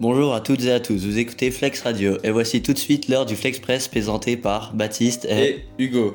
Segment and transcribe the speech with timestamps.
[0.00, 3.08] Bonjour à toutes et à tous, vous écoutez Flex Radio et voici tout de suite
[3.08, 5.50] l'heure du Flex Press présenté par Baptiste et...
[5.50, 6.14] et Hugo.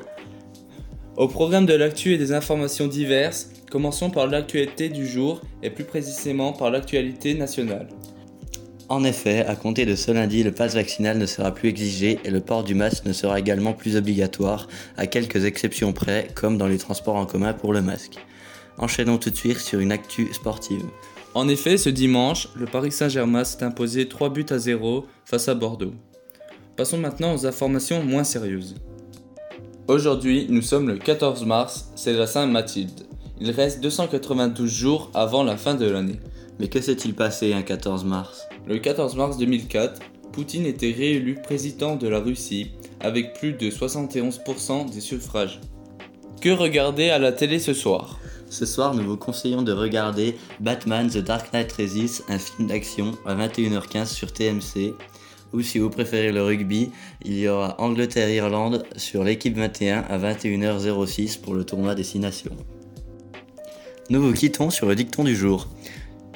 [1.16, 5.84] Au programme de l'actu et des informations diverses, commençons par l'actualité du jour et plus
[5.84, 7.88] précisément par l'actualité nationale.
[8.88, 12.30] En effet, à compter de ce lundi, le pass vaccinal ne sera plus exigé et
[12.30, 14.66] le port du masque ne sera également plus obligatoire,
[14.96, 18.16] à quelques exceptions près, comme dans les transports en commun pour le masque.
[18.76, 20.84] Enchaînons tout de suite sur une actu sportive.
[21.34, 25.54] En effet, ce dimanche, le Paris Saint-Germain s'est imposé 3 buts à 0 face à
[25.54, 25.92] Bordeaux.
[26.76, 28.76] Passons maintenant aux informations moins sérieuses.
[29.88, 33.06] Aujourd'hui, nous sommes le 14 mars, c'est la Saint-Mathilde.
[33.40, 36.18] Il reste 292 jours avant la fin de l'année.
[36.58, 38.48] Mais que s'est-il passé un 14 mars?
[38.66, 40.00] Le 14 mars 2004,
[40.32, 45.60] Poutine était réélu président de la Russie avec plus de 71% des suffrages.
[46.40, 48.18] Que regarder à la télé ce soir?
[48.50, 53.12] Ce soir, nous vous conseillons de regarder Batman The Dark Knight Rises, un film d'action
[53.26, 54.94] à 21h15 sur TMC.
[55.52, 56.90] Ou si vous préférez le rugby,
[57.24, 62.56] il y aura Angleterre-Irlande sur l'équipe 21 à 21h06 pour le tournoi des 6 nations.
[64.10, 65.68] Nous vous quittons sur le dicton du jour.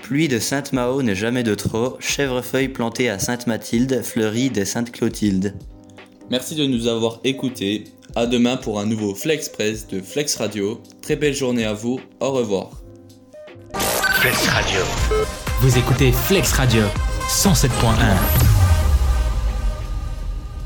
[0.02, 5.54] Pluie de Sainte-Mao n'est jamais de trop, chèvrefeuille plantée à Sainte-Mathilde, fleurie des Sainte-Clotilde.
[6.30, 7.84] Merci de nous avoir écoutés.
[8.14, 10.82] À demain pour un nouveau Flex Press de Flex Radio.
[11.00, 11.98] Très belle journée à vous.
[12.20, 12.82] Au revoir.
[14.20, 14.80] Flex Radio.
[15.60, 16.82] Vous écoutez Flex Radio
[17.28, 18.51] 107.1.